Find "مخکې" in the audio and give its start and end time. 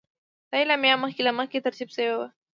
1.03-1.21, 1.39-1.63